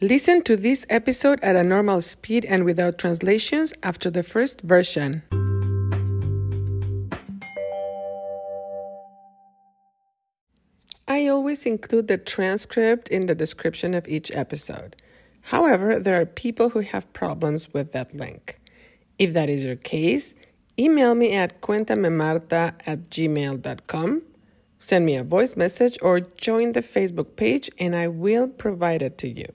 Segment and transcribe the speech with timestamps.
[0.00, 5.22] Listen to this episode at a normal speed and without translations after the first version.
[11.06, 14.96] I always include the transcript in the description of each episode.
[15.42, 18.58] However, there are people who have problems with that link.
[19.16, 20.34] If that is your case,
[20.76, 24.22] email me at cuentamemarta at gmail.com,
[24.80, 29.18] send me a voice message, or join the Facebook page and I will provide it
[29.18, 29.46] to you.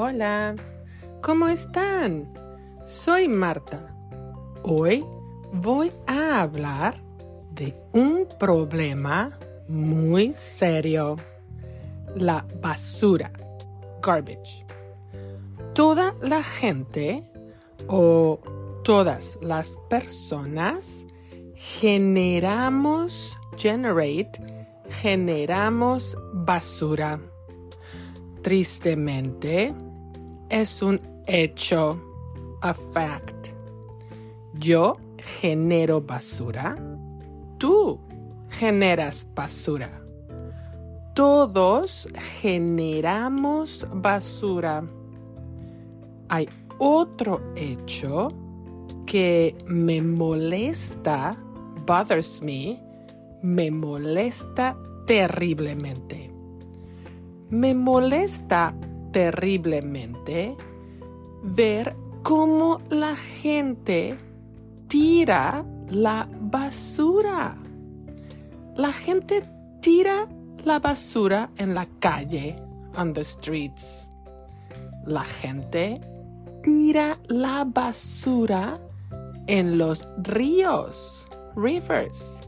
[0.00, 0.54] Hola,
[1.22, 2.32] ¿cómo están?
[2.84, 3.92] Soy Marta.
[4.62, 5.04] Hoy
[5.52, 7.02] voy a hablar
[7.50, 11.16] de un problema muy serio.
[12.14, 13.32] La basura.
[14.00, 14.64] Garbage.
[15.74, 17.28] Toda la gente
[17.88, 18.38] o
[18.84, 21.06] todas las personas
[21.56, 27.18] generamos, generate, generamos basura.
[28.42, 29.74] Tristemente,
[30.50, 32.00] es un hecho,
[32.62, 33.48] a fact.
[34.54, 36.76] Yo genero basura.
[37.58, 38.00] Tú
[38.50, 40.02] generas basura.
[41.14, 42.08] Todos
[42.40, 44.84] generamos basura.
[46.28, 48.28] Hay otro hecho
[49.06, 51.36] que me molesta,
[51.86, 52.80] bothers me,
[53.42, 56.32] me molesta terriblemente.
[57.50, 58.74] Me molesta
[59.12, 60.56] terriblemente
[61.42, 64.16] ver cómo la gente
[64.86, 67.56] tira la basura.
[68.76, 69.44] La gente
[69.80, 70.28] tira
[70.64, 72.56] la basura en la calle,
[72.96, 74.08] on the streets.
[75.06, 76.00] La gente
[76.62, 78.80] tira la basura
[79.46, 82.42] en los ríos, rivers.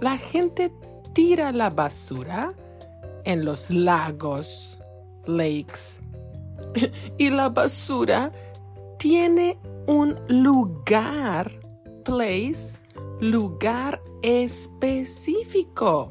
[0.00, 0.72] La gente
[1.12, 2.52] tira la basura
[3.24, 4.78] en los lagos,
[5.26, 6.00] lakes.
[7.18, 8.32] y la basura
[8.98, 11.50] tiene un lugar,
[12.04, 12.78] place,
[13.20, 16.10] lugar específico.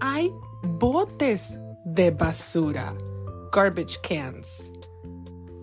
[0.00, 2.94] Hay botes de basura,
[3.52, 4.70] garbage cans.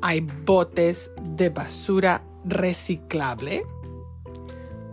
[0.01, 3.63] Hay botes de basura reciclable.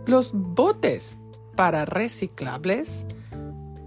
[0.05, 1.19] Los botes
[1.55, 3.05] para reciclables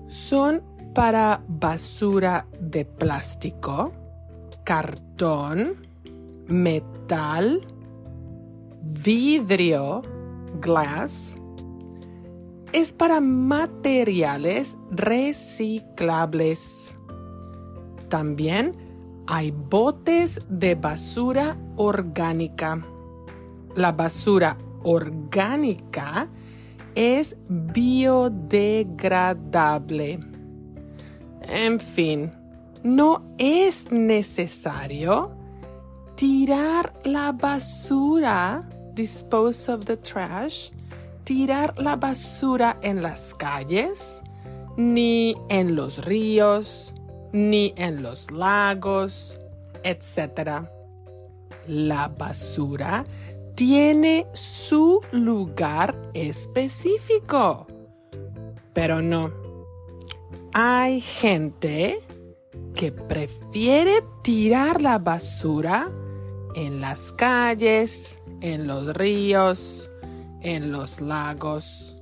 [0.08, 0.62] son
[0.94, 3.92] para basura de plástico,
[4.64, 5.76] cartón,
[6.47, 7.66] metal,
[8.82, 10.02] vidrio,
[10.60, 11.36] glass.
[12.72, 16.97] Es para materiales reciclables.
[18.08, 18.72] También
[19.26, 22.82] hay botes de basura orgánica.
[23.76, 26.28] La basura orgánica
[26.94, 30.31] es biodegradable.
[31.48, 32.30] En fin,
[32.82, 35.30] no es necesario
[36.14, 40.70] tirar la basura, dispose of the trash,
[41.25, 44.22] tirar la basura en las calles,
[44.76, 46.94] ni en los ríos,
[47.32, 49.38] ni en los lagos,
[49.84, 50.64] etc.
[51.66, 53.04] La basura
[53.54, 57.66] tiene su lugar específico.
[58.72, 59.41] Pero no.
[60.54, 62.02] Hay gente
[62.74, 65.90] que prefiere tirar la basura
[66.54, 69.90] en las calles, en los ríos,
[70.42, 71.96] en los lagos.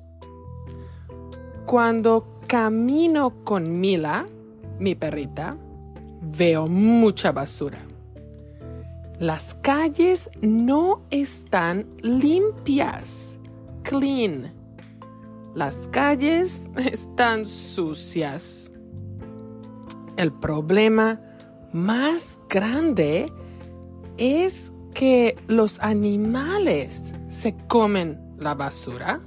[1.65, 4.27] Cuando camino con Mila,
[4.81, 5.57] mi perrita,
[6.21, 7.79] veo mucha basura.
[9.21, 13.39] Las calles no están limpias,
[13.85, 14.60] clean.
[15.55, 18.71] Las calles están sucias.
[20.17, 21.21] El problema
[21.73, 23.33] más grande
[24.17, 29.21] es que los animales se comen la basura,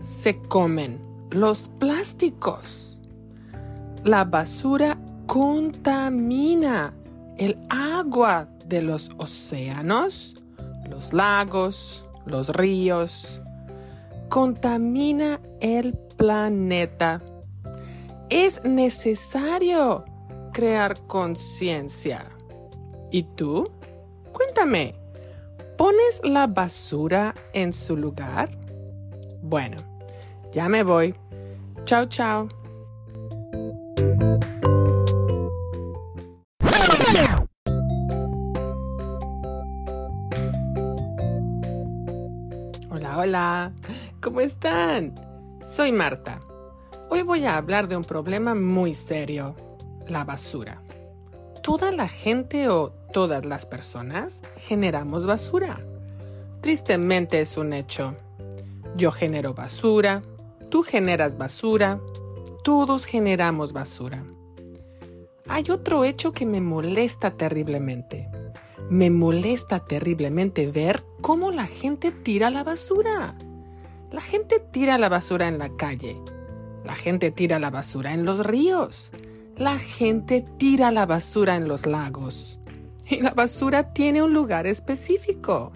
[0.00, 1.00] se comen
[1.30, 3.00] los plásticos.
[4.04, 6.92] La basura contamina
[7.38, 10.36] el agua de los océanos,
[10.88, 13.40] los lagos, los ríos.
[14.32, 17.22] Contamina el planeta.
[18.30, 20.06] Es necesario
[20.54, 22.24] crear conciencia.
[23.10, 23.70] ¿Y tú?
[24.32, 24.94] Cuéntame,
[25.76, 28.48] ¿pones la basura en su lugar?
[29.42, 29.76] Bueno,
[30.50, 31.14] ya me voy.
[31.84, 32.48] Chao, chao.
[44.32, 45.14] ¿Cómo están?
[45.66, 46.40] Soy Marta.
[47.10, 49.54] Hoy voy a hablar de un problema muy serio,
[50.08, 50.82] la basura.
[51.62, 55.80] Toda la gente o todas las personas generamos basura.
[56.62, 58.16] Tristemente es un hecho.
[58.96, 60.22] Yo genero basura,
[60.70, 62.00] tú generas basura,
[62.64, 64.24] todos generamos basura.
[65.46, 68.30] Hay otro hecho que me molesta terriblemente.
[68.88, 73.36] Me molesta terriblemente ver cómo la gente tira la basura.
[74.12, 76.20] La gente tira la basura en la calle.
[76.84, 79.10] La gente tira la basura en los ríos.
[79.56, 82.58] La gente tira la basura en los lagos.
[83.08, 85.72] Y la basura tiene un lugar específico.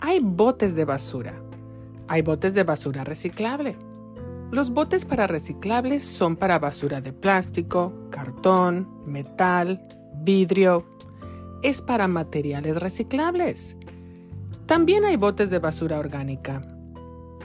[0.00, 1.34] Hay botes de basura.
[2.08, 3.76] Hay botes de basura reciclable.
[4.50, 9.78] Los botes para reciclables son para basura de plástico, cartón, metal,
[10.22, 10.86] vidrio.
[11.62, 13.76] Es para materiales reciclables.
[14.64, 16.62] También hay botes de basura orgánica.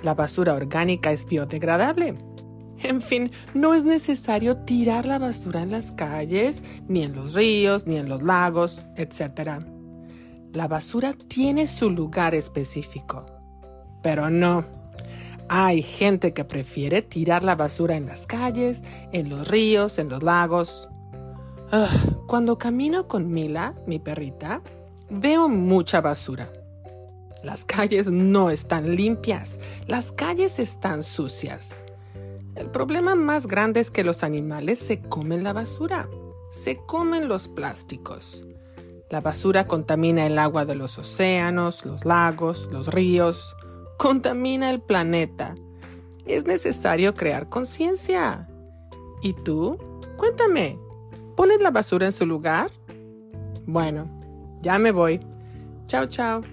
[0.03, 2.15] La basura orgánica es biodegradable.
[2.83, 7.87] En fin, no es necesario tirar la basura en las calles, ni en los ríos,
[7.87, 9.63] ni en los lagos, etc.
[10.51, 13.25] La basura tiene su lugar específico.
[14.01, 14.65] Pero no.
[15.47, 18.83] Hay gente que prefiere tirar la basura en las calles,
[19.13, 20.89] en los ríos, en los lagos.
[22.27, 24.61] cuando camino con Mila, mi perrita,
[25.09, 26.51] veo mucha basura.
[27.43, 31.83] Las calles no están limpias, las calles están sucias.
[32.55, 36.09] El problema más grande es que los animales se comen la basura,
[36.51, 38.45] se comen los plásticos.
[39.09, 43.57] La basura contamina el agua de los océanos, los lagos, los ríos,
[43.97, 45.55] contamina el planeta.
[46.25, 48.47] Es necesario crear conciencia.
[49.21, 49.77] ¿Y tú?
[50.15, 50.79] Cuéntame,
[51.35, 52.71] ¿pones la basura en su lugar?
[53.65, 54.07] Bueno,
[54.61, 55.19] ya me voy.
[55.87, 56.52] Chao, chao.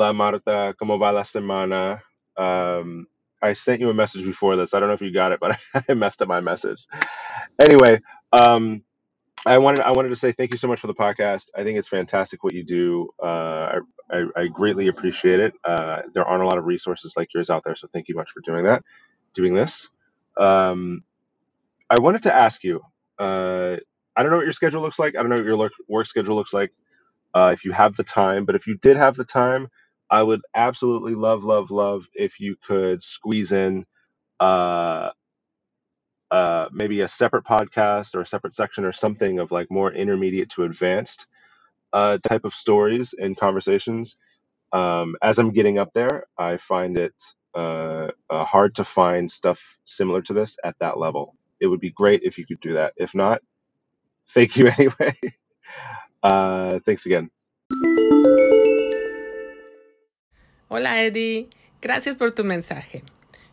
[0.00, 2.00] Hola Marta, ¿cómo va la semana?
[2.34, 3.06] Um,
[3.42, 4.72] I sent you a message before this.
[4.72, 5.58] I don't know if you got it, but
[5.90, 6.86] I messed up my message.
[7.60, 8.00] Anyway,
[8.32, 8.82] um,
[9.44, 11.50] I wanted I wanted to say thank you so much for the podcast.
[11.54, 13.10] I think it's fantastic what you do.
[13.22, 13.26] Uh,
[14.10, 15.52] I, I, I greatly appreciate it.
[15.62, 18.30] Uh, there aren't a lot of resources like yours out there, so thank you much
[18.30, 18.82] for doing that,
[19.34, 19.90] doing this.
[20.38, 21.04] Um,
[21.90, 22.80] I wanted to ask you.
[23.18, 23.76] Uh,
[24.16, 25.14] I don't know what your schedule looks like.
[25.14, 26.72] I don't know what your work work schedule looks like.
[27.34, 29.68] Uh, if you have the time, but if you did have the time,
[30.10, 33.86] I would absolutely love, love, love if you could squeeze in
[34.40, 35.10] uh,
[36.30, 40.48] uh, maybe a separate podcast or a separate section or something of like more intermediate
[40.50, 41.26] to advanced
[41.92, 44.16] uh, type of stories and conversations.
[44.72, 47.14] Um, as I'm getting up there, I find it
[47.54, 51.36] uh, uh, hard to find stuff similar to this at that level.
[51.60, 52.94] It would be great if you could do that.
[52.96, 53.42] If not,
[54.30, 55.16] thank you anyway.
[56.22, 57.30] uh, thanks again.
[60.72, 61.48] Hola Eddie,
[61.80, 63.02] gracias por tu mensaje.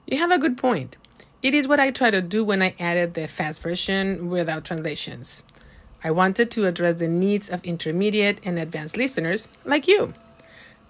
[0.05, 0.97] You have a good point.
[1.41, 5.43] It is what I try to do when I added the fast version without translations.
[6.03, 10.13] I wanted to address the needs of intermediate and advanced listeners like you.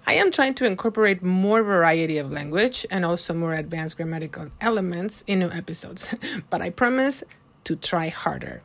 [0.06, 5.24] I am trying to incorporate more variety of language and also more advanced grammatical elements
[5.28, 6.14] in new episodes,
[6.50, 7.24] but I promise
[7.64, 8.62] to try harder.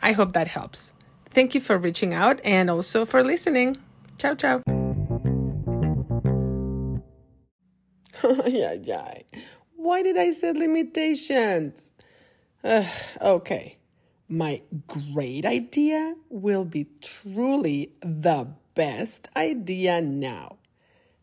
[0.00, 0.92] I hope that helps.
[1.28, 3.78] Thank you for reaching out and also for listening.
[4.16, 4.73] Ciao, ciao.
[9.76, 11.92] Why did I set limitations?
[12.62, 12.86] Ugh,
[13.20, 13.78] okay.
[14.28, 20.56] My great idea will be truly the best idea now.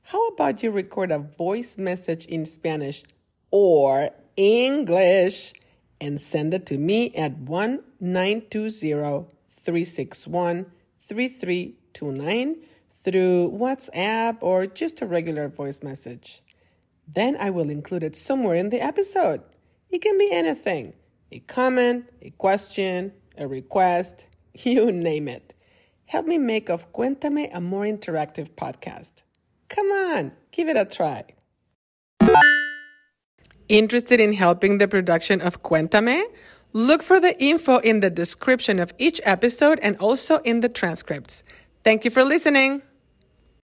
[0.03, 3.03] How about you record a voice message in Spanish
[3.49, 5.53] or English
[5.99, 10.65] and send it to me at 1 361
[10.99, 12.55] 3329
[13.03, 16.41] through WhatsApp or just a regular voice message.
[17.07, 19.41] Then I will include it somewhere in the episode.
[19.89, 20.93] It can be anything
[21.31, 25.53] a comment, a question, a request, you name it.
[26.05, 29.23] Help me make of Cuéntame a more interactive podcast.
[29.69, 31.23] Come on, give it a try.
[33.69, 36.21] Interested in helping the production of Cuéntame?
[36.73, 41.43] Look for the info in the description of each episode and also in the transcripts.
[41.83, 42.81] Thank you for listening.